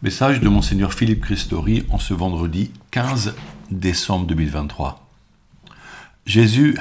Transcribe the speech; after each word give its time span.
Message 0.00 0.38
de 0.38 0.48
Monseigneur 0.48 0.94
Philippe 0.94 1.22
Christori 1.22 1.84
en 1.90 1.98
ce 1.98 2.14
vendredi 2.14 2.70
15 2.92 3.34
décembre 3.72 4.28
2023. 4.28 5.04
Jésus, 6.24 6.78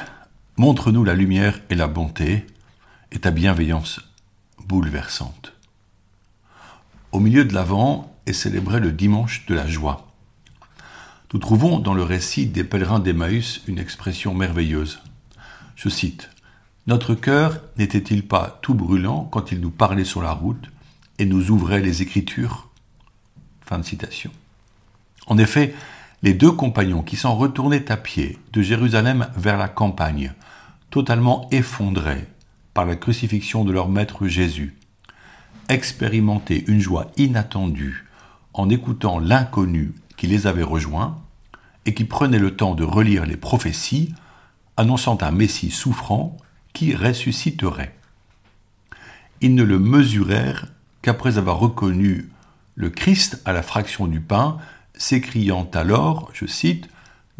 montre-nous 0.55 1.03
la 1.03 1.15
lumière 1.15 1.59
et 1.71 1.75
la 1.75 1.87
bonté 1.87 2.45
et 3.11 3.17
ta 3.17 3.31
bienveillance 3.31 4.01
bouleversante. 4.67 5.53
Au 7.11 7.19
milieu 7.19 7.43
de 7.43 7.55
l'Avent 7.55 8.15
est 8.27 8.33
célébré 8.33 8.79
le 8.79 8.91
dimanche 8.91 9.47
de 9.47 9.55
la 9.55 9.65
joie. 9.65 10.11
Nous 11.33 11.39
trouvons 11.39 11.79
dans 11.79 11.95
le 11.95 12.03
récit 12.03 12.45
des 12.45 12.63
pèlerins 12.63 12.99
d'Emmaüs 12.99 13.63
une 13.65 13.79
expression 13.79 14.35
merveilleuse. 14.35 14.99
Je 15.75 15.89
cite 15.89 16.29
Notre 16.85 17.15
cœur 17.15 17.61
n'était-il 17.79 18.27
pas 18.27 18.59
tout 18.61 18.75
brûlant 18.75 19.23
quand 19.23 19.51
il 19.51 19.59
nous 19.59 19.71
parlait 19.71 20.05
sur 20.05 20.21
la 20.21 20.33
route 20.33 20.69
et 21.17 21.25
nous 21.25 21.49
ouvrait 21.49 21.81
les 21.81 22.03
Écritures? 22.03 22.66
En 25.27 25.37
effet, 25.37 25.75
les 26.23 26.33
deux 26.33 26.51
compagnons 26.51 27.03
qui 27.03 27.15
s'en 27.15 27.35
retournaient 27.35 27.91
à 27.91 27.97
pied 27.97 28.39
de 28.53 28.61
Jérusalem 28.61 29.27
vers 29.35 29.57
la 29.57 29.67
campagne, 29.67 30.33
totalement 30.89 31.47
effondrés 31.51 32.25
par 32.73 32.85
la 32.85 32.95
crucifixion 32.95 33.63
de 33.63 33.71
leur 33.71 33.89
Maître 33.89 34.27
Jésus, 34.27 34.77
expérimentaient 35.69 36.63
une 36.67 36.79
joie 36.79 37.11
inattendue 37.17 38.05
en 38.53 38.69
écoutant 38.69 39.19
l'inconnu 39.19 39.93
qui 40.15 40.27
les 40.27 40.47
avait 40.47 40.63
rejoints 40.63 41.17
et 41.85 41.93
qui 41.93 42.05
prenait 42.05 42.39
le 42.39 42.55
temps 42.55 42.73
de 42.73 42.83
relire 42.83 43.25
les 43.25 43.37
prophéties 43.37 44.13
annonçant 44.75 45.17
un 45.21 45.31
Messie 45.31 45.71
souffrant 45.71 46.37
qui 46.73 46.95
ressusciterait. 46.95 47.95
Ils 49.41 49.55
ne 49.55 49.63
le 49.63 49.79
mesurèrent 49.79 50.67
qu'après 51.01 51.37
avoir 51.37 51.59
reconnu 51.59 52.29
le 52.77 52.91
Christ 52.91 53.41
à 53.43 53.53
la 53.53 53.63
fraction 53.63 54.05
du 54.05 54.21
pain, 54.21 54.59
s'écriant 54.93 55.69
alors, 55.73 56.29
je 56.33 56.45
cite, 56.45 56.87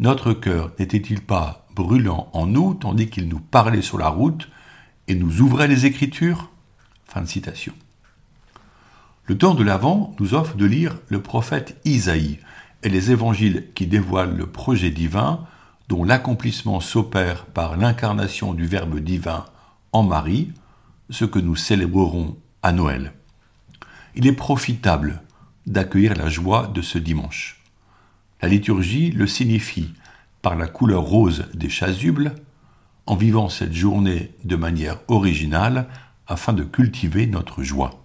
Notre 0.00 0.32
cœur 0.32 0.72
n'était-il 0.80 1.22
pas 1.22 1.64
brûlant 1.74 2.28
en 2.32 2.46
nous 2.46 2.74
tandis 2.74 3.08
qu'il 3.08 3.28
nous 3.28 3.38
parlait 3.38 3.82
sur 3.82 3.98
la 3.98 4.08
route 4.08 4.50
et 5.06 5.14
nous 5.14 5.40
ouvrait 5.40 5.68
les 5.68 5.86
Écritures? 5.86 6.50
Fin 7.06 7.22
de 7.22 7.28
citation. 7.28 7.72
Le 9.26 9.38
temps 9.38 9.54
de 9.54 9.62
l'Avent 9.62 10.12
nous 10.18 10.34
offre 10.34 10.56
de 10.56 10.66
lire 10.66 10.98
le 11.08 11.22
prophète 11.22 11.80
Isaïe 11.84 12.40
et 12.82 12.88
les 12.88 13.12
évangiles 13.12 13.68
qui 13.76 13.86
dévoilent 13.86 14.36
le 14.36 14.46
projet 14.46 14.90
divin 14.90 15.46
dont 15.88 16.02
l'accomplissement 16.02 16.80
s'opère 16.80 17.46
par 17.46 17.76
l'incarnation 17.76 18.54
du 18.54 18.66
Verbe 18.66 18.98
divin 18.98 19.44
en 19.92 20.02
Marie, 20.02 20.50
ce 21.10 21.24
que 21.24 21.38
nous 21.38 21.56
célébrerons 21.56 22.36
à 22.64 22.72
Noël. 22.72 23.12
Il 24.16 24.26
est 24.26 24.32
profitable 24.32 25.22
d'accueillir 25.68 26.14
la 26.16 26.28
joie 26.28 26.66
de 26.66 26.82
ce 26.82 26.98
dimanche. 26.98 27.60
La 28.42 28.48
liturgie 28.48 29.10
le 29.10 29.26
signifie 29.26 29.92
par 30.42 30.56
la 30.56 30.66
couleur 30.66 31.02
rose 31.02 31.46
des 31.54 31.68
chasubles, 31.68 32.34
en 33.06 33.16
vivant 33.16 33.48
cette 33.48 33.72
journée 33.72 34.30
de 34.44 34.56
manière 34.56 34.98
originale 35.08 35.88
afin 36.26 36.52
de 36.52 36.62
cultiver 36.62 37.26
notre 37.26 37.62
joie. 37.62 38.04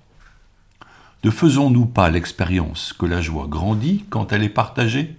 Ne 1.23 1.30
faisons-nous 1.30 1.86
pas 1.86 2.09
l'expérience 2.09 2.94
que 2.94 3.05
la 3.05 3.22
joie 3.22 3.47
grandit 3.47 4.05
quand 4.09 4.31
elle 4.31 4.44
est 4.44 4.50
partagée? 4.50 5.16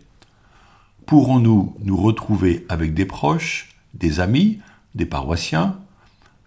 Pourrons-nous 1.06 1.76
nous 1.82 1.96
retrouver 1.96 2.64
avec 2.68 2.94
des 2.94 3.04
proches, 3.04 3.68
des 3.92 4.20
amis, 4.20 4.60
des 4.94 5.06
paroissiens, 5.06 5.78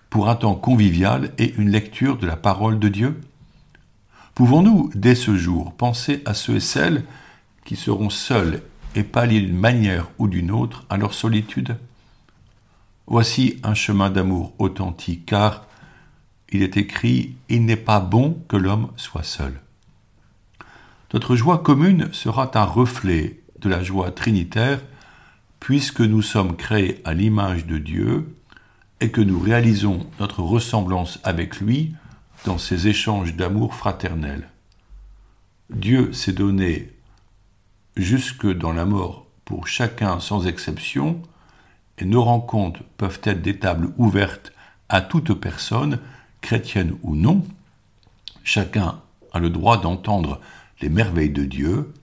pour 0.10 0.30
un 0.30 0.36
temps 0.36 0.56
convivial 0.56 1.32
et 1.38 1.54
une 1.58 1.70
lecture 1.70 2.18
de 2.18 2.26
la 2.26 2.38
parole 2.38 2.80
de 2.80 2.88
Dieu? 2.88 3.22
Pouvons-nous, 4.38 4.92
dès 4.94 5.16
ce 5.16 5.36
jour, 5.36 5.74
penser 5.74 6.22
à 6.26 6.36
ceux 6.36 6.58
et 6.58 6.60
celles 6.60 7.04
qui 7.66 7.76
seront 7.76 8.12
seuls 8.12 8.62
et 8.94 9.02
pallier 9.02 9.42
d'une 9.42 9.58
manière 9.58 10.12
ou 10.20 10.28
d'une 10.28 10.52
autre 10.52 10.86
à 10.92 10.98
leur 10.98 11.16
solitude? 11.16 11.76
Voici 13.08 13.60
un 13.64 13.74
chemin 13.74 14.12
d'amour 14.12 14.54
authentique, 14.60 15.26
car 15.26 15.66
il 16.52 16.62
est 16.62 16.78
écrit 16.78 17.36
Il 17.50 17.66
n'est 17.66 17.76
pas 17.76 18.00
bon 18.00 18.40
que 18.48 18.58
l'homme 18.58 18.92
soit 18.96 19.24
seul. 19.24 19.60
Notre 21.16 21.36
joie 21.36 21.58
commune 21.58 22.14
sera 22.14 22.52
un 22.54 22.64
reflet 22.64 23.40
de 23.60 23.70
la 23.70 23.82
joie 23.82 24.12
trinitaire, 24.12 24.82
puisque 25.60 26.02
nous 26.02 26.22
sommes 26.22 26.56
créés 26.56 27.02
à 27.06 27.16
l'image 27.16 27.66
de 27.66 27.80
Dieu 27.80 28.36
et 29.02 29.10
que 29.10 29.22
nous 29.22 29.40
réalisons 29.40 30.06
notre 30.20 30.44
ressemblance 30.44 31.20
avec 31.24 31.60
lui 31.60 31.96
dans 32.48 32.58
ces 32.58 32.88
échanges 32.88 33.36
d'amour 33.36 33.76
fraternel. 33.76 34.48
Dieu 35.70 36.14
s'est 36.14 36.32
donné 36.32 36.94
jusque 37.98 38.48
dans 38.48 38.72
la 38.72 38.86
mort 38.86 39.28
pour 39.44 39.68
chacun 39.68 40.22
sans 40.22 40.48
exception, 40.48 41.22
et 41.98 42.06
nos 42.06 42.24
rencontres 42.24 42.84
peuvent 42.96 43.20
être 43.24 43.42
des 43.42 43.60
tables 43.60 43.92
ouvertes 43.98 44.54
à 44.88 45.02
toute 45.02 45.34
personne, 45.34 46.00
chrétienne 46.40 46.96
ou 47.04 47.18
non. 47.18 47.44
Chacun 48.46 49.02
a 49.34 49.40
le 49.40 49.50
droit 49.50 49.82
d'entendre 49.82 50.40
les 50.80 50.88
merveilles 50.88 51.30
de 51.30 51.44
Dieu. 51.44 51.94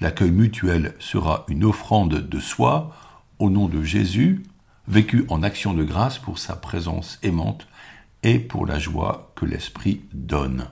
L'accueil 0.00 0.30
mutuel 0.30 0.94
sera 0.98 1.44
une 1.48 1.64
offrande 1.64 2.26
de 2.26 2.40
soi 2.40 2.96
au 3.38 3.50
nom 3.50 3.68
de 3.68 3.82
Jésus, 3.82 4.44
vécu 4.86 5.26
en 5.28 5.42
action 5.42 5.74
de 5.74 5.84
grâce 5.84 6.16
pour 6.18 6.38
sa 6.38 6.56
présence 6.56 7.18
aimante 7.22 7.68
et 8.22 8.38
pour 8.38 8.66
la 8.66 8.78
joie 8.78 9.32
que 9.36 9.46
l'Esprit 9.46 10.02
donne. 10.12 10.68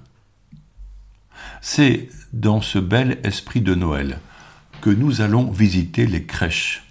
C'est 1.60 2.08
dans 2.32 2.60
ce 2.60 2.78
bel 2.78 3.18
esprit 3.24 3.60
de 3.60 3.74
Noël 3.74 4.18
que 4.80 4.90
nous 4.90 5.20
allons 5.20 5.50
visiter 5.50 6.06
les 6.06 6.24
crèches. 6.24 6.84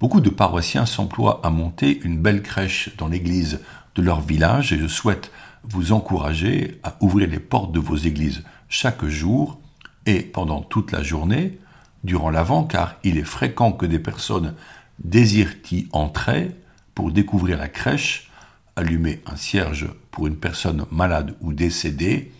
Beaucoup 0.00 0.20
de 0.20 0.30
paroissiens 0.30 0.86
s'emploient 0.86 1.40
à 1.44 1.50
monter 1.50 2.00
une 2.02 2.18
belle 2.18 2.42
crèche 2.42 2.90
dans 2.96 3.08
l'église 3.08 3.60
de 3.94 4.02
leur 4.02 4.20
village 4.20 4.72
et 4.72 4.78
je 4.78 4.88
souhaite 4.88 5.30
vous 5.62 5.92
encourager 5.92 6.80
à 6.82 6.96
ouvrir 7.00 7.28
les 7.28 7.40
portes 7.40 7.72
de 7.72 7.80
vos 7.80 7.96
églises 7.96 8.42
chaque 8.68 9.04
jour 9.04 9.60
et 10.06 10.20
pendant 10.20 10.60
toute 10.60 10.92
la 10.92 11.02
journée, 11.02 11.58
durant 12.02 12.30
l'avant, 12.30 12.64
car 12.64 12.96
il 13.02 13.16
est 13.16 13.24
fréquent 13.24 13.72
que 13.72 13.86
des 13.86 13.98
personnes 13.98 14.54
désirent 14.98 15.54
y 15.70 15.86
entrer 15.92 16.50
pour 16.94 17.10
découvrir 17.10 17.56
la 17.58 17.68
crèche 17.68 18.30
allumer 18.76 19.22
un 19.26 19.36
cierge 19.36 19.88
pour 20.10 20.26
une 20.26 20.36
personne 20.36 20.84
malade 20.90 21.34
ou 21.40 21.52
décédée, 21.52 22.32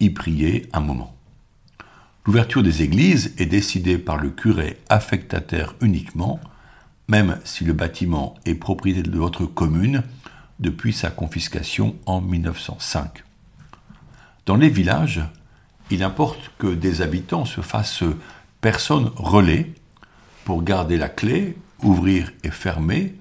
y 0.00 0.10
prier 0.10 0.68
un 0.72 0.80
moment. 0.80 1.14
L'ouverture 2.26 2.62
des 2.62 2.82
églises 2.82 3.34
est 3.38 3.46
décidée 3.46 3.98
par 3.98 4.18
le 4.18 4.30
curé 4.30 4.78
affectataire 4.88 5.74
uniquement, 5.80 6.40
même 7.08 7.38
si 7.44 7.64
le 7.64 7.72
bâtiment 7.72 8.34
est 8.44 8.54
propriété 8.54 9.02
de 9.02 9.18
votre 9.18 9.46
commune 9.46 10.02
depuis 10.60 10.92
sa 10.92 11.10
confiscation 11.10 11.96
en 12.04 12.20
1905. 12.20 13.24
Dans 14.44 14.56
les 14.56 14.68
villages, 14.68 15.22
il 15.90 16.02
importe 16.02 16.50
que 16.58 16.66
des 16.66 17.00
habitants 17.00 17.44
se 17.44 17.60
fassent 17.60 18.04
personnes 18.60 19.10
relais 19.16 19.72
pour 20.44 20.62
garder 20.62 20.96
la 20.96 21.08
clé, 21.08 21.56
ouvrir 21.82 22.32
et 22.44 22.50
fermer 22.50 23.14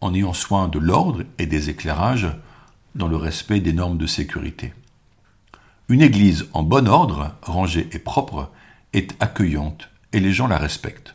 en 0.00 0.14
ayant 0.14 0.32
soin 0.32 0.68
de 0.68 0.78
l'ordre 0.78 1.22
et 1.38 1.46
des 1.46 1.70
éclairages 1.70 2.28
dans 2.94 3.08
le 3.08 3.16
respect 3.16 3.60
des 3.60 3.72
normes 3.72 3.98
de 3.98 4.06
sécurité. 4.06 4.72
Une 5.88 6.02
église 6.02 6.48
en 6.52 6.62
bon 6.62 6.88
ordre, 6.88 7.34
rangée 7.42 7.88
et 7.92 7.98
propre, 7.98 8.50
est 8.92 9.14
accueillante 9.20 9.90
et 10.12 10.20
les 10.20 10.32
gens 10.32 10.46
la 10.46 10.58
respectent. 10.58 11.14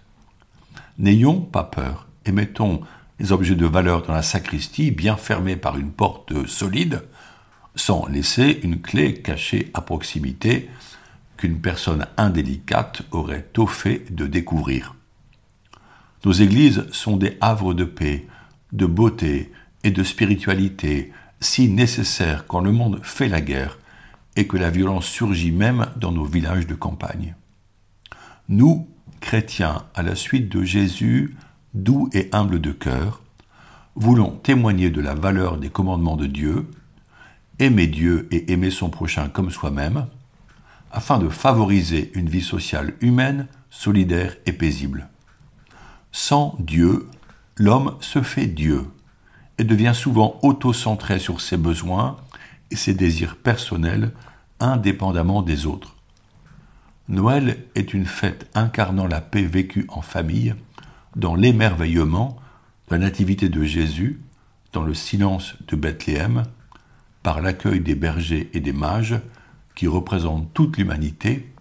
N'ayons 0.97 1.41
pas 1.41 1.63
peur 1.63 2.07
et 2.25 2.31
mettons 2.31 2.81
les 3.19 3.31
objets 3.31 3.56
de 3.56 3.66
valeur 3.66 4.03
dans 4.03 4.13
la 4.13 4.22
sacristie 4.22 4.91
bien 4.91 5.17
fermés 5.17 5.56
par 5.56 5.78
une 5.78 5.91
porte 5.91 6.47
solide, 6.47 7.03
sans 7.75 8.06
laisser 8.07 8.59
une 8.63 8.81
clé 8.81 9.22
cachée 9.22 9.72
à 9.73 9.81
proximité 9.81 10.69
qu'une 11.38 11.61
personne 11.61 12.05
indélicate 12.17 13.03
aurait 13.11 13.47
tôt 13.53 13.67
fait 13.67 14.14
de 14.14 14.28
découvrir. 14.28 14.96
Nos 16.25 16.34
églises 16.34 16.85
sont 16.91 17.16
des 17.16 17.37
havres 17.40 17.73
de 17.73 17.85
paix, 17.85 18.28
de 18.72 18.86
beauté 18.86 19.52
et 19.84 19.92
de 19.92 20.04
spiritualité 20.04 21.12
si 21.42 21.70
nécessaire 21.70 22.46
quand 22.48 22.60
le 22.60 22.72
monde 22.72 23.00
fait 23.04 23.30
la 23.30 23.42
guerre 23.42 23.80
et 24.36 24.48
que 24.48 24.58
la 24.58 24.70
violence 24.70 25.06
surgit 25.06 25.52
même 25.52 25.88
dans 25.98 26.12
nos 26.12 26.26
villages 26.26 26.68
de 26.68 26.76
campagne. 26.76 27.36
Nous, 28.48 28.88
chrétiens, 29.20 29.84
à 29.96 30.04
la 30.04 30.16
suite 30.16 30.50
de 30.50 30.64
Jésus, 30.64 31.36
doux 31.74 32.10
et 32.14 32.30
humble 32.32 32.60
de 32.60 32.72
cœur, 32.72 33.22
voulons 33.96 34.32
témoigner 34.32 34.90
de 34.90 35.02
la 35.02 35.14
valeur 35.14 35.58
des 35.58 35.70
commandements 35.70 36.18
de 36.18 36.26
Dieu, 36.26 36.70
aimer 37.60 37.88
Dieu 37.88 38.28
et 38.32 38.52
aimer 38.52 38.72
son 38.72 38.90
prochain 38.90 39.30
comme 39.30 39.52
soi-même, 39.52 40.08
afin 40.92 41.20
de 41.20 41.30
favoriser 41.30 42.12
une 42.16 42.30
vie 42.30 42.42
sociale 42.42 42.94
humaine, 43.02 43.48
solidaire 43.70 44.36
et 44.46 44.54
paisible. 44.54 45.10
Sans 46.12 46.56
Dieu, 46.60 47.08
l'homme 47.59 47.97
se 48.00 48.22
fait 48.22 48.47
Dieu 48.47 48.85
et 49.58 49.66
devient 49.66 49.94
souvent 49.94 50.40
auto-centré 50.41 51.20
sur 51.20 51.41
ses 51.41 51.58
besoins 51.58 52.17
et 52.72 52.78
ses 52.78 52.94
désirs 52.94 53.35
personnels 53.35 54.14
indépendamment 54.61 55.41
des 55.41 55.66
autres. 55.66 55.96
Noël 57.09 57.66
est 57.76 57.94
une 57.94 58.06
fête 58.06 58.50
incarnant 58.56 59.08
la 59.08 59.20
paix 59.20 59.44
vécue 59.44 59.85
en 59.90 60.02
famille, 60.02 60.56
dans 61.16 61.35
l'émerveillement 61.35 62.38
de 62.88 62.96
la 62.96 63.00
nativité 63.00 63.50
de 63.50 63.64
Jésus, 63.64 64.22
dans 64.72 64.84
le 64.84 64.94
silence 64.94 65.56
de 65.67 65.76
Bethléem, 65.76 66.44
par 67.23 67.41
l'accueil 67.41 67.82
des 67.82 67.96
bergers 67.96 68.50
et 68.53 68.59
des 68.59 68.73
mages, 68.73 69.20
qui 69.76 69.88
représentent 69.88 70.53
toute 70.53 70.78
l'humanité, 70.78 71.52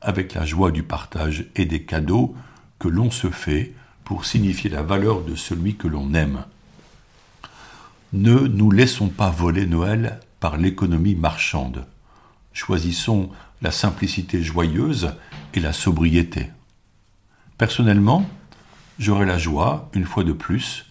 avec 0.00 0.34
la 0.34 0.44
joie 0.44 0.70
du 0.70 0.82
partage 0.82 1.46
et 1.54 1.66
des 1.66 1.82
cadeaux 1.84 2.34
que 2.78 2.88
l'on 2.88 3.10
se 3.10 3.30
fait 3.30 3.74
pour 4.04 4.26
signifier 4.26 4.70
la 4.70 4.82
valeur 4.82 5.22
de 5.22 5.34
celui 5.34 5.76
que 5.76 5.88
l'on 5.88 6.14
aime. 6.14 6.44
Ne 8.12 8.40
nous 8.40 8.70
laissons 8.70 9.08
pas 9.08 9.30
voler 9.30 9.66
Noël 9.66 10.20
par 10.40 10.56
l'économie 10.56 11.14
marchande. 11.14 11.86
Choisissons 12.52 13.30
la 13.62 13.70
simplicité 13.70 14.42
joyeuse 14.42 15.14
et 15.54 15.60
la 15.60 15.72
sobriété. 15.72 16.50
Personnellement, 17.58 18.28
j'aurai 18.98 19.26
la 19.26 19.38
joie, 19.38 19.88
une 19.94 20.04
fois 20.04 20.22
de 20.22 20.32
plus, 20.32 20.86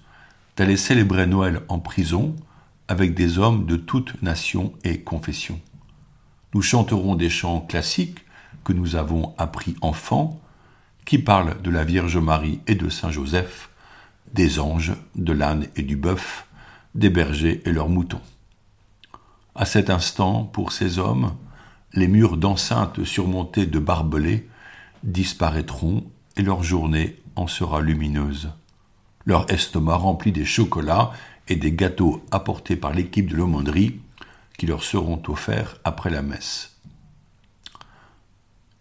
d'aller 0.58 0.78
célébrer 0.78 1.28
Noël 1.28 1.62
en 1.68 1.80
prison 1.80 2.36
avec 2.88 3.14
des 3.14 3.38
hommes 3.38 3.66
de 3.66 3.76
toutes 3.76 4.22
nations 4.22 4.74
et 4.84 5.00
confessions. 5.02 5.62
Nous 6.54 6.62
chanterons 6.62 7.16
des 7.16 7.30
chants 7.30 7.62
classiques 7.62 8.20
que 8.64 8.74
nous 8.74 8.96
avons 8.96 9.34
appris 9.38 9.76
enfants, 9.82 10.40
qui 11.06 11.20
parlent 11.20 11.62
de 11.62 11.70
la 11.70 11.84
Vierge 11.84 12.18
Marie 12.18 12.60
et 12.68 12.76
de 12.76 12.90
Saint 12.90 13.12
Joseph, 13.12 13.70
des 14.34 14.60
anges, 14.60 14.94
de 15.16 15.34
l'âne 15.34 15.68
et 15.76 15.84
du 15.84 15.96
bœuf, 15.96 16.48
des 16.96 17.10
bergers 17.10 17.62
et 17.66 17.72
leurs 17.72 17.90
moutons. 17.90 18.22
À 19.56 19.66
cet 19.66 19.90
instant, 19.90 20.44
pour 20.44 20.72
ces 20.72 20.98
hommes, 20.98 21.36
les 21.94 22.08
murs 22.08 22.38
d'enceinte 22.38 23.04
surmontés 23.04 23.68
de 23.68 23.80
barbelés 23.80 24.50
disparaîtront 25.04 26.04
et 26.38 26.42
leur 26.42 26.64
journée 26.64 27.20
en 27.36 27.48
sera 27.48 27.82
lumineuse. 27.82 28.50
Leur 29.26 29.52
estomac 29.52 29.98
rempli 29.98 30.32
des 30.32 30.46
chocolats 30.46 31.12
et 31.48 31.56
des 31.56 31.72
gâteaux 31.72 32.24
apportés 32.32 32.76
par 32.76 32.94
l'équipe 32.94 33.30
de 33.30 33.36
l'aumônerie 33.36 34.00
qui 34.58 34.66
leur 34.66 34.84
seront 34.84 35.22
offerts 35.28 35.78
après 35.84 36.10
la 36.10 36.22
messe. 36.22 36.73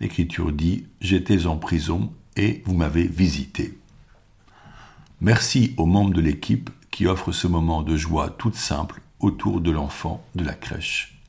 L'Écriture 0.02 0.50
dit 0.50 0.86
J'étais 1.00 1.46
en 1.46 1.56
prison 1.56 2.12
et 2.36 2.64
vous 2.66 2.74
m'avez 2.74 3.04
visité. 3.04 3.78
Merci 5.20 5.74
aux 5.76 5.86
membres 5.86 6.12
de 6.12 6.20
l'équipe 6.20 6.70
qui 6.90 7.06
offrent 7.06 7.30
ce 7.30 7.46
moment 7.46 7.82
de 7.82 7.96
joie 7.96 8.28
toute 8.28 8.56
simple 8.56 9.00
autour 9.20 9.60
de 9.60 9.70
l'enfant 9.70 10.26
de 10.34 10.42
la 10.42 10.54
crèche. 10.54 11.20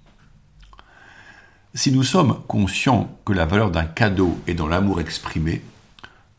Si 1.75 1.91
nous 1.91 2.01
sommes 2.01 2.41
conscients 2.47 3.15
que 3.25 3.33
la 3.33 3.45
valeur 3.45 3.69
d'un 3.69 3.85
cadeau 3.85 4.39
est 4.47 4.55
dans 4.55 4.67
l'amour 4.67 4.99
exprimé, 4.99 5.61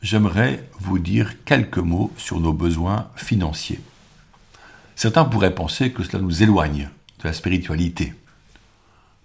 j'aimerais 0.02 0.68
vous 0.80 0.98
dire 0.98 1.44
quelques 1.44 1.78
mots 1.78 2.12
sur 2.16 2.40
nos 2.40 2.52
besoins 2.52 3.10
financiers. 3.14 3.80
Certains 4.96 5.24
pourraient 5.24 5.54
penser 5.54 5.92
que 5.92 6.02
cela 6.02 6.20
nous 6.20 6.42
éloigne 6.42 6.90
de 7.20 7.28
la 7.28 7.32
spiritualité. 7.32 8.12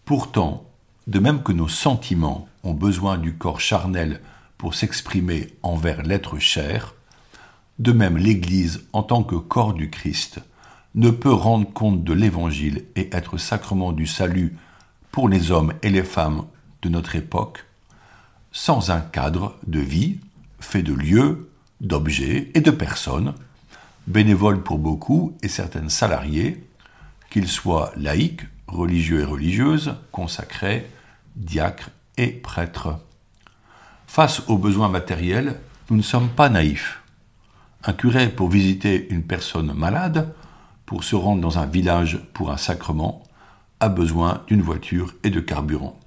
Pourtant, 0.06 0.69
de 1.10 1.18
même 1.18 1.42
que 1.42 1.52
nos 1.52 1.68
sentiments 1.68 2.48
ont 2.64 2.76
besoin 2.76 3.18
du 3.18 3.34
corps 3.34 3.60
charnel 3.60 4.22
pour 4.60 4.76
s'exprimer 4.76 5.48
envers 5.64 6.04
l'être 6.04 6.38
cher, 6.38 6.94
de 7.80 7.92
même 7.92 8.16
l'Église, 8.16 8.86
en 8.94 9.02
tant 9.02 9.24
que 9.24 9.36
corps 9.36 9.74
du 9.74 9.90
Christ, 9.90 10.40
ne 10.94 11.10
peut 11.10 11.34
rendre 11.34 11.68
compte 11.74 12.04
de 12.04 12.14
l'Évangile 12.14 12.86
et 12.96 13.10
être 13.12 13.38
sacrement 13.38 13.92
du 13.92 14.06
salut 14.06 14.56
pour 15.12 15.30
les 15.30 15.50
hommes 15.50 15.74
et 15.82 15.90
les 15.90 16.04
femmes 16.04 16.46
de 16.84 16.90
notre 16.90 17.16
époque 17.16 17.66
sans 18.52 18.92
un 18.92 19.02
cadre 19.02 19.58
de 19.66 19.80
vie 19.80 20.20
fait 20.60 20.84
de 20.84 20.94
lieux, 20.94 21.50
d'objets 21.82 22.52
et 22.54 22.62
de 22.62 22.72
personnes, 22.72 23.34
bénévoles 24.06 24.62
pour 24.62 24.78
beaucoup 24.78 25.36
et 25.42 25.48
certaines 25.48 25.90
salariés, 25.90 26.64
qu'ils 27.32 27.48
soient 27.48 27.92
laïcs, 27.96 28.42
religieux 28.68 29.22
et 29.22 29.26
religieuses, 29.26 29.96
consacrés, 30.12 30.88
diacres 31.40 31.90
et 32.18 32.28
prêtres. 32.28 33.00
Face 34.06 34.42
aux 34.48 34.58
besoins 34.58 34.90
matériels, 34.90 35.60
nous 35.90 35.98
ne 35.98 36.02
sommes 36.02 36.30
pas 36.30 36.50
naïfs. 36.50 37.02
Un 37.84 37.94
curé 37.94 38.30
pour 38.30 38.50
visiter 38.50 39.08
une 39.10 39.24
personne 39.24 39.74
malade, 39.74 40.34
pour 40.86 41.04
se 41.04 41.16
rendre 41.16 41.42
dans 41.42 41.58
un 41.58 41.66
village 41.66 42.20
pour 42.34 42.52
un 42.52 42.58
sacrement, 42.58 43.24
a 43.80 43.88
besoin 43.88 44.44
d'une 44.48 44.62
voiture 44.62 45.14
et 45.24 45.30
de 45.30 45.40
carburant. 45.40 45.98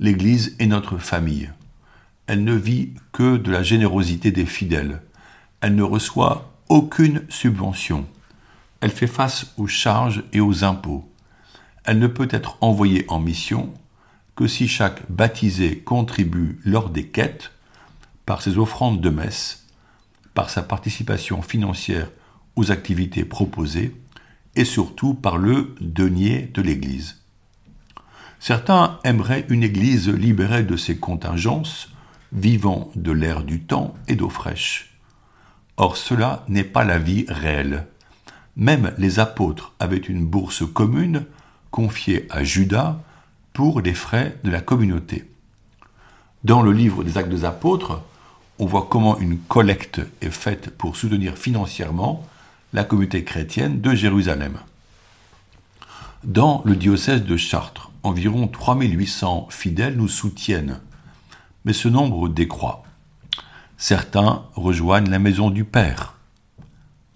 L'Église 0.00 0.56
est 0.58 0.66
notre 0.66 0.98
famille. 0.98 1.52
Elle 2.26 2.42
ne 2.42 2.54
vit 2.54 2.94
que 3.12 3.36
de 3.36 3.50
la 3.50 3.62
générosité 3.62 4.32
des 4.32 4.46
fidèles. 4.46 5.02
Elle 5.60 5.76
ne 5.76 5.82
reçoit 5.82 6.52
aucune 6.68 7.24
subvention. 7.28 8.06
Elle 8.80 8.90
fait 8.90 9.06
face 9.06 9.52
aux 9.56 9.66
charges 9.66 10.24
et 10.32 10.40
aux 10.40 10.64
impôts. 10.64 11.08
Elle 11.84 11.98
ne 11.98 12.06
peut 12.06 12.28
être 12.30 12.56
envoyée 12.60 13.04
en 13.08 13.20
mission 13.20 13.72
si 14.46 14.68
chaque 14.68 15.10
baptisé 15.10 15.78
contribue 15.78 16.60
lors 16.64 16.90
des 16.90 17.06
quêtes, 17.06 17.52
par 18.26 18.42
ses 18.42 18.58
offrandes 18.58 19.00
de 19.00 19.10
messe, 19.10 19.66
par 20.34 20.50
sa 20.50 20.62
participation 20.62 21.42
financière 21.42 22.08
aux 22.56 22.70
activités 22.70 23.24
proposées, 23.24 23.96
et 24.56 24.64
surtout 24.64 25.14
par 25.14 25.36
le 25.38 25.74
denier 25.80 26.50
de 26.54 26.62
l'Église. 26.62 27.20
Certains 28.38 28.98
aimeraient 29.04 29.46
une 29.48 29.62
Église 29.62 30.08
libérée 30.08 30.62
de 30.62 30.76
ses 30.76 30.96
contingences, 30.96 31.90
vivant 32.32 32.90
de 32.94 33.12
l'air 33.12 33.42
du 33.42 33.60
temps 33.60 33.94
et 34.08 34.16
d'eau 34.16 34.30
fraîche. 34.30 34.96
Or 35.76 35.96
cela 35.96 36.44
n'est 36.48 36.64
pas 36.64 36.84
la 36.84 36.98
vie 36.98 37.26
réelle. 37.28 37.86
Même 38.56 38.92
les 38.98 39.18
apôtres 39.18 39.74
avaient 39.78 39.96
une 39.96 40.24
bourse 40.24 40.62
commune 40.72 41.26
confiée 41.70 42.26
à 42.30 42.44
Judas 42.44 43.00
les 43.60 43.94
frais 43.94 44.38
de 44.42 44.50
la 44.50 44.62
communauté. 44.62 45.30
Dans 46.44 46.62
le 46.62 46.72
livre 46.72 47.04
des 47.04 47.18
actes 47.18 47.28
des 47.28 47.44
apôtres, 47.44 48.00
on 48.58 48.64
voit 48.64 48.88
comment 48.90 49.18
une 49.18 49.38
collecte 49.38 50.00
est 50.22 50.30
faite 50.30 50.70
pour 50.70 50.96
soutenir 50.96 51.36
financièrement 51.36 52.26
la 52.72 52.84
communauté 52.84 53.22
chrétienne 53.22 53.82
de 53.82 53.94
Jérusalem. 53.94 54.56
Dans 56.24 56.62
le 56.64 56.74
diocèse 56.74 57.22
de 57.22 57.36
Chartres, 57.36 57.90
environ 58.02 58.48
3800 58.48 59.48
fidèles 59.50 59.96
nous 59.96 60.08
soutiennent, 60.08 60.80
mais 61.66 61.74
ce 61.74 61.88
nombre 61.88 62.28
décroît. 62.30 62.82
Certains 63.76 64.42
rejoignent 64.54 65.10
la 65.10 65.18
maison 65.18 65.50
du 65.50 65.64
Père, 65.64 66.14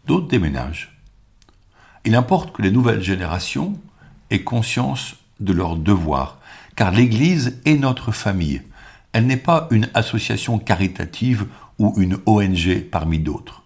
d'autres 0.07 0.29
déménagent. 0.29 0.99
Il 2.05 2.15
importe 2.15 2.53
que 2.53 2.61
les 2.61 2.71
nouvelles 2.71 3.03
générations 3.03 3.79
aient 4.31 4.45
conscience 4.45 5.17
de 5.41 5.53
leurs 5.53 5.77
devoirs, 5.77 6.39
car 6.77 6.91
l'Église 6.91 7.61
est 7.65 7.77
notre 7.77 8.13
famille. 8.13 8.63
Elle 9.13 9.27
n'est 9.27 9.37
pas 9.37 9.69
une 9.71 9.89
association 9.95 10.59
caritative 10.59 11.47
ou 11.79 11.95
une 11.97 12.19
ONG 12.27 12.83
parmi 12.91 13.19
d'autres. 13.19 13.63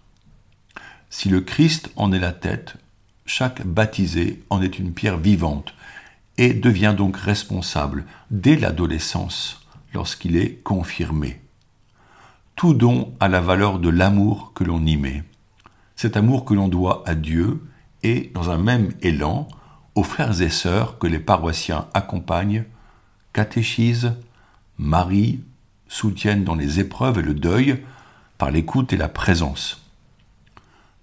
Si 1.09 1.29
le 1.29 1.41
Christ 1.41 1.91
en 1.95 2.11
est 2.11 2.19
la 2.19 2.31
tête, 2.31 2.75
chaque 3.25 3.65
baptisé 3.65 4.43
en 4.49 4.61
est 4.61 4.79
une 4.79 4.93
pierre 4.93 5.17
vivante 5.17 5.73
et 6.37 6.53
devient 6.53 6.95
donc 6.95 7.17
responsable 7.17 8.05
dès 8.31 8.55
l'adolescence 8.55 9.65
lorsqu'il 9.93 10.37
est 10.37 10.61
confirmé. 10.63 11.41
Tout 12.55 12.73
don 12.73 13.13
a 13.19 13.27
la 13.27 13.41
valeur 13.41 13.79
de 13.79 13.89
l'amour 13.89 14.51
que 14.53 14.63
l'on 14.63 14.85
y 14.85 14.97
met. 14.97 15.23
Cet 15.95 16.15
amour 16.17 16.45
que 16.45 16.53
l'on 16.53 16.67
doit 16.67 17.03
à 17.05 17.15
Dieu 17.15 17.61
et, 18.03 18.31
dans 18.33 18.49
un 18.49 18.57
même 18.57 18.93
élan, 19.01 19.47
aux 19.95 20.03
frères 20.03 20.41
et 20.41 20.49
sœurs 20.49 20.97
que 20.97 21.07
les 21.07 21.19
paroissiens 21.19 21.87
accompagnent, 21.93 22.65
catéchisent, 23.33 24.13
marient, 24.77 25.41
soutiennent 25.87 26.43
dans 26.43 26.55
les 26.55 26.79
épreuves 26.79 27.19
et 27.19 27.23
le 27.23 27.33
deuil 27.33 27.83
par 28.37 28.51
l'écoute 28.51 28.93
et 28.93 28.97
la 28.97 29.09
présence. 29.09 29.83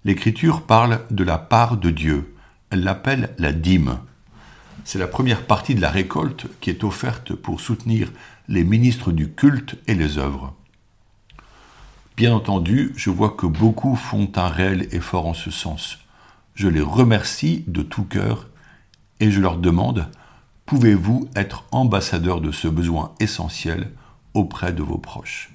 L'Écriture 0.05 0.61
parle 0.61 1.01
de 1.11 1.23
la 1.23 1.37
part 1.37 1.77
de 1.77 1.91
Dieu. 1.91 2.33
Elle 2.69 2.83
l'appelle 2.83 3.33
la 3.37 3.51
dîme. 3.51 3.99
C'est 4.85 4.99
la 4.99 5.07
première 5.07 5.45
partie 5.45 5.75
de 5.75 5.81
la 5.81 5.89
récolte 5.89 6.47
qui 6.61 6.69
est 6.69 6.83
offerte 6.83 7.33
pour 7.33 7.59
soutenir 7.59 8.11
les 8.47 8.63
ministres 8.63 9.11
du 9.11 9.31
culte 9.31 9.75
et 9.87 9.95
les 9.95 10.17
œuvres. 10.17 10.53
Bien 12.15 12.33
entendu, 12.33 12.93
je 12.95 13.09
vois 13.09 13.31
que 13.31 13.45
beaucoup 13.45 13.95
font 13.95 14.31
un 14.37 14.47
réel 14.47 14.87
effort 14.91 15.27
en 15.27 15.33
ce 15.33 15.51
sens. 15.51 15.99
Je 16.55 16.67
les 16.67 16.81
remercie 16.81 17.63
de 17.67 17.83
tout 17.83 18.05
cœur 18.05 18.47
et 19.19 19.31
je 19.31 19.41
leur 19.41 19.57
demande, 19.57 20.07
pouvez-vous 20.65 21.29
être 21.35 21.65
ambassadeur 21.71 22.41
de 22.41 22.51
ce 22.51 22.67
besoin 22.67 23.13
essentiel 23.19 23.91
auprès 24.33 24.73
de 24.73 24.83
vos 24.83 24.97
proches? 24.97 25.51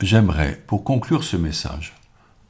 J'aimerais, 0.00 0.62
pour 0.66 0.84
conclure 0.84 1.24
ce 1.24 1.36
message, 1.36 1.94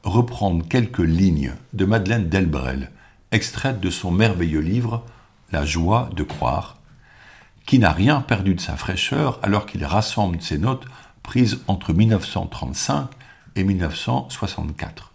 reprendre 0.03 0.67
quelques 0.67 0.99
lignes 0.99 1.53
de 1.73 1.85
Madeleine 1.85 2.29
Delbrel, 2.29 2.91
extraites 3.31 3.79
de 3.79 3.89
son 3.89 4.11
merveilleux 4.11 4.61
livre 4.61 5.05
La 5.51 5.65
joie 5.65 6.09
de 6.15 6.23
croire, 6.23 6.77
qui 7.65 7.79
n'a 7.79 7.91
rien 7.91 8.21
perdu 8.21 8.55
de 8.55 8.61
sa 8.61 8.75
fraîcheur 8.75 9.39
alors 9.41 9.65
qu'il 9.65 9.85
rassemble 9.85 10.41
ses 10.41 10.57
notes 10.57 10.85
prises 11.23 11.61
entre 11.67 11.93
1935 11.93 13.09
et 13.55 13.63
1964. 13.63 15.14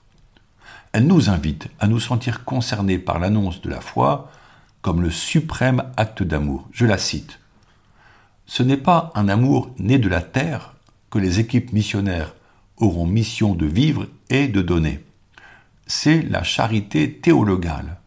Elle 0.92 1.06
nous 1.06 1.30
invite 1.30 1.68
à 1.78 1.86
nous 1.86 2.00
sentir 2.00 2.44
concernés 2.44 2.98
par 2.98 3.18
l'annonce 3.18 3.60
de 3.60 3.70
la 3.70 3.80
foi 3.80 4.30
comme 4.82 5.02
le 5.02 5.10
suprême 5.10 5.84
acte 5.96 6.22
d'amour. 6.22 6.68
Je 6.72 6.86
la 6.86 6.98
cite. 6.98 7.38
Ce 8.46 8.62
n'est 8.62 8.76
pas 8.76 9.12
un 9.14 9.28
amour 9.28 9.70
né 9.78 9.98
de 9.98 10.08
la 10.08 10.22
terre 10.22 10.74
que 11.10 11.18
les 11.18 11.38
équipes 11.38 11.72
missionnaires 11.72 12.34
auront 12.76 13.06
mission 13.06 13.54
de 13.54 13.66
vivre 13.66 14.06
et 14.30 14.48
de 14.48 14.62
donner. 14.62 15.04
C'est 15.86 16.22
la 16.22 16.42
charité 16.42 17.12
théologale, 17.12 17.98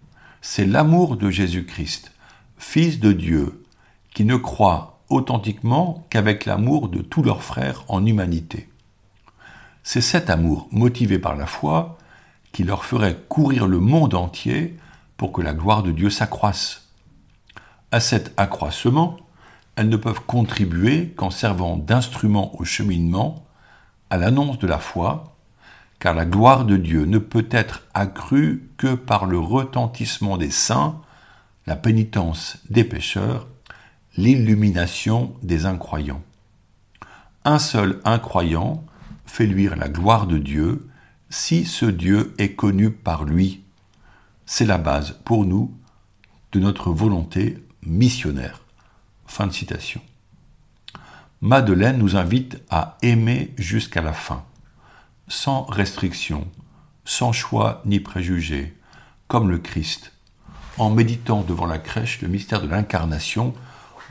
c'est 0.41 0.65
l'amour 0.65 1.15
de 1.15 1.29
Jésus-Christ, 1.29 2.11
Fils 2.57 2.99
de 2.99 3.11
Dieu, 3.11 3.63
qui 4.13 4.25
ne 4.25 4.35
croit 4.35 5.01
authentiquement 5.09 6.05
qu'avec 6.09 6.45
l'amour 6.45 6.89
de 6.89 6.99
tous 7.01 7.23
leurs 7.23 7.43
frères 7.43 7.83
en 7.87 8.05
humanité. 8.05 8.69
C'est 9.83 10.01
cet 10.01 10.29
amour, 10.29 10.67
motivé 10.71 11.19
par 11.19 11.35
la 11.35 11.45
foi, 11.45 11.97
qui 12.53 12.63
leur 12.63 12.85
ferait 12.85 13.19
courir 13.27 13.67
le 13.67 13.79
monde 13.79 14.13
entier 14.13 14.77
pour 15.17 15.33
que 15.33 15.41
la 15.41 15.53
gloire 15.53 15.83
de 15.83 15.91
Dieu 15.91 16.09
s'accroisse. 16.09 16.87
À 17.91 17.99
cet 17.99 18.31
accroissement, 18.37 19.17
elles 19.75 19.89
ne 19.89 19.97
peuvent 19.97 20.21
contribuer 20.25 21.09
qu'en 21.09 21.31
servant 21.31 21.75
d'instrument 21.75 22.57
au 22.59 22.63
cheminement, 22.63 23.45
à 24.09 24.17
l'annonce 24.17 24.59
de 24.59 24.67
la 24.67 24.77
foi, 24.77 25.35
car 25.99 26.13
la 26.13 26.25
gloire 26.25 26.65
de 26.65 26.77
Dieu 26.77 27.05
ne 27.05 27.17
peut 27.17 27.47
être 27.49 27.83
accrue 27.93 28.69
que 28.77 28.93
par 28.93 29.25
le 29.25 29.39
retentissement 29.39 30.37
des 30.37 30.51
saints, 30.51 31.01
la 31.65 31.75
pénitence 31.75 32.57
des 32.69 32.83
pécheurs, 32.83 33.47
l'illumination 34.15 35.33
des 35.41 35.65
incroyants. 35.65 36.21
Un 37.45 37.57
seul 37.57 37.99
incroyant 38.05 38.83
fait 39.25 39.47
luire 39.47 39.75
la 39.75 39.89
gloire 39.89 40.27
de 40.27 40.37
Dieu 40.37 40.87
si 41.33 41.65
ce 41.65 41.87
Dieu 41.87 42.35
est 42.37 42.53
connu 42.53 42.91
par 42.91 43.23
lui. 43.23 43.63
C'est 44.45 44.67
la 44.67 44.77
base 44.77 45.17
pour 45.25 45.45
nous 45.45 45.75
de 46.51 46.59
notre 46.59 46.91
volonté 46.91 47.57
missionnaire. 47.81 48.61
Fin 49.25 49.47
de 49.47 49.51
citation. 49.51 49.99
Madeleine 51.41 51.97
nous 51.97 52.17
invite 52.17 52.61
à 52.69 52.99
aimer 53.01 53.51
jusqu'à 53.57 54.03
la 54.03 54.13
fin, 54.13 54.45
sans 55.27 55.63
restriction, 55.63 56.47
sans 57.03 57.31
choix 57.31 57.81
ni 57.85 57.99
préjugés, 57.99 58.77
comme 59.27 59.49
le 59.49 59.57
Christ. 59.57 60.11
En 60.77 60.91
méditant 60.91 61.41
devant 61.41 61.65
la 61.65 61.79
crèche 61.79 62.21
le 62.21 62.27
mystère 62.27 62.61
de 62.61 62.67
l'incarnation, 62.67 63.55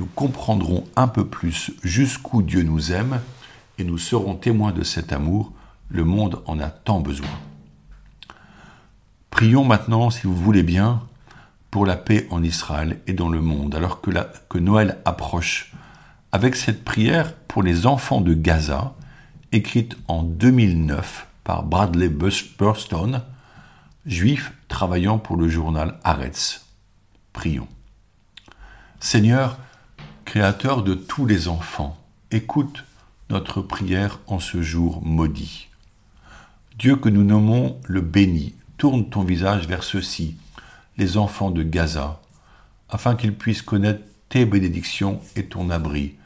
nous 0.01 0.07
comprendrons 0.07 0.89
un 0.97 1.07
peu 1.07 1.25
plus 1.25 1.71
jusqu'où 1.85 2.43
Dieu 2.43 2.65
nous 2.65 2.91
aime 2.91 3.21
et 3.79 3.85
nous 3.85 3.99
serons 3.99 4.35
témoins 4.35 4.73
de 4.73 4.83
cet 4.83 5.13
amour. 5.13 5.53
Le 5.93 6.05
monde 6.05 6.43
en 6.47 6.59
a 6.59 6.71
tant 6.71 7.01
besoin. 7.01 7.29
Prions 9.29 9.65
maintenant, 9.65 10.09
si 10.09 10.27
vous 10.27 10.35
voulez 10.35 10.63
bien, 10.63 11.03
pour 11.71 11.85
la 11.85 11.97
paix 11.97 12.27
en 12.31 12.43
Israël 12.43 13.01
et 13.07 13.13
dans 13.13 13.29
le 13.29 13.43
monde, 13.43 13.75
alors 13.75 14.01
que, 14.01 14.59
Noël 14.59 14.99
approche, 15.05 15.73
avec 16.33 16.57
cette 16.57 16.83
prière 16.83 17.35
pour 17.35 17.63
les 17.63 17.87
enfants 17.87 18.23
de 18.23 18.33
Gaza, 18.33 18.95
écrite 19.53 19.99
en 20.09 20.23
2009 20.23 21.27
par 21.45 21.63
Bradley 21.63 22.09
Burston, 22.09 23.21
juif 24.07 24.55
travaillant 24.69 25.19
pour 25.19 25.37
le 25.37 25.49
journal 25.49 25.99
Haaretz. 26.05 26.65
Prions. 27.35 27.69
Seigneur, 28.99 29.59
Créateur 30.25 30.83
de 30.83 30.95
tous 30.95 31.27
les 31.27 31.49
enfants, 31.49 31.99
écoute 32.31 32.85
notre 33.29 33.61
prière 33.61 34.21
en 34.27 34.39
ce 34.39 34.63
jour 34.63 35.05
maudit. 35.05 35.69
Dieu 36.83 36.97
que 36.97 37.09
nous 37.09 37.23
nommons 37.23 37.81
le 37.87 38.01
béni, 38.01 38.57
tourne 38.77 39.09
ton 39.09 39.23
visage 39.23 39.69
vers 39.69 39.85
ceux-ci, 39.85 40.35
les 40.99 41.17
enfants 41.17 41.53
de 41.53 41.63
Gaza, 41.63 42.21
afin 42.89 43.15
qu'ils 43.15 43.37
puissent 43.37 43.63
connaître 43.63 44.03
tes 44.29 44.45
bénédictions 44.47 45.21
et 45.37 45.45
ton 45.45 45.71
abri, 45.71 46.17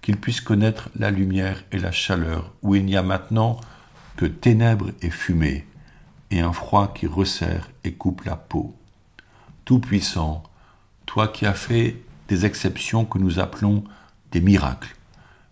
qu'ils 0.00 0.16
puissent 0.16 0.40
connaître 0.40 0.88
la 0.98 1.10
lumière 1.10 1.62
et 1.70 1.78
la 1.78 1.92
chaleur, 1.92 2.54
où 2.62 2.74
il 2.74 2.86
n'y 2.86 2.96
a 2.96 3.02
maintenant 3.02 3.60
que 4.16 4.24
ténèbres 4.24 4.90
et 5.02 5.10
fumée, 5.10 5.66
et 6.30 6.40
un 6.40 6.54
froid 6.54 6.94
qui 6.94 7.06
resserre 7.06 7.68
et 7.84 7.92
coupe 7.92 8.24
la 8.24 8.36
peau. 8.36 8.74
Tout-Puissant, 9.66 10.44
toi 11.04 11.28
qui 11.28 11.44
as 11.44 11.52
fait 11.52 11.94
des 12.28 12.46
exceptions 12.46 13.04
que 13.04 13.18
nous 13.18 13.38
appelons 13.38 13.84
des 14.32 14.40
miracles, 14.40 14.96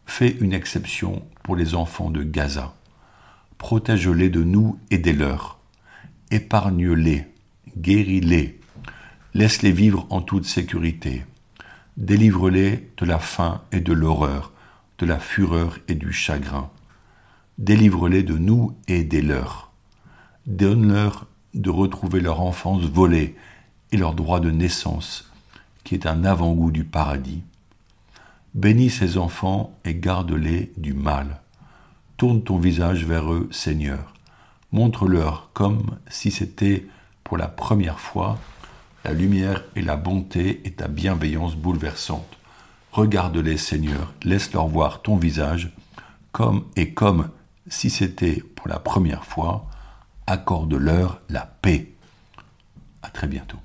fais 0.07 0.35
une 0.41 0.55
exception 0.55 1.23
pour 1.43 1.55
les 1.55 1.75
enfants 1.75 2.09
de 2.09 2.23
Gaza. 2.23 2.73
Protège-les 3.59 4.31
de 4.31 4.43
nous 4.43 4.79
et 4.91 4.99
des 4.99 5.13
leurs. 5.13 5.59
Épargne-les, 6.31 7.27
guéris-les, 7.77 8.61
Laisse-les 9.37 9.73
vivre 9.73 10.07
en 10.11 10.23
toute 10.23 10.45
sécurité. 10.45 11.25
Délivre-les 11.97 12.89
de 12.97 13.05
la 13.05 13.19
faim 13.19 13.63
et 13.73 13.81
de 13.81 13.93
l'horreur, 13.93 14.53
de 14.99 15.07
la 15.07 15.19
fureur 15.19 15.81
et 15.89 15.97
du 15.97 16.13
chagrin. 16.13 16.71
Délivre-les 17.59 18.23
de 18.23 18.39
nous 18.39 18.77
et 18.87 19.03
des 19.03 19.23
leurs. 19.23 19.73
Donne-leur 20.47 21.27
de 21.53 21.69
retrouver 21.69 22.21
leur 22.21 22.43
enfance 22.43 22.85
volée 22.85 23.35
et 23.91 23.97
leur 23.97 24.15
droit 24.15 24.39
de 24.39 24.53
naissance, 24.53 25.33
qui 25.83 25.97
est 25.97 26.07
un 26.07 26.25
avant-goût 26.25 26.71
du 26.71 26.85
paradis. 26.85 27.43
Bénis 28.55 28.91
ces 28.91 29.19
enfants 29.19 29.77
et 29.85 29.97
garde-les 29.97 30.73
du 30.77 30.95
mal. 30.95 31.41
Tourne 32.25 32.43
ton 32.43 32.57
visage 32.57 33.05
vers 33.05 33.31
eux, 33.31 33.51
Seigneur. 33.53 34.15
Montre-leur 34.73 35.51
comme 35.53 35.99
si 36.09 36.31
c'était 36.31 36.87
pour 37.23 37.37
la 37.37 37.49
première 37.49 38.01
fois 38.01 38.39
la 39.05 39.13
lumière 39.13 39.63
et 39.77 39.83
la 39.83 39.97
bonté 39.97 40.63
et 40.65 40.71
ta 40.71 40.89
bienveillance 40.89 41.55
bouleversante. 41.55 42.39
Regarde-les, 42.93 43.59
Seigneur, 43.59 44.15
laisse-leur 44.23 44.69
voir 44.69 45.03
ton 45.03 45.17
visage, 45.17 45.71
comme 46.33 46.65
et 46.77 46.95
comme 46.95 47.29
si 47.69 47.91
c'était 47.91 48.43
pour 48.57 48.69
la 48.69 48.79
première 48.79 49.27
fois, 49.27 49.67
accorde-leur 50.27 51.21
la 51.29 51.45
paix. 51.45 51.93
À 53.03 53.11
très 53.11 53.27
bientôt. 53.27 53.59